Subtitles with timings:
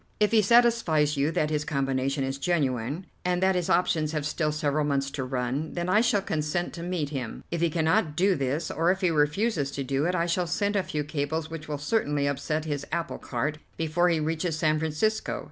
[0.19, 4.51] If he satisfies you that his combination is genuine, and that his options have still
[4.51, 7.43] several months to run, then I shall consent to meet him.
[7.51, 10.75] If he cannot do this, or if he refuses to do it, I shall send
[10.75, 15.39] a few cables which will certainly upset his apple cart before he reaches San Francisco.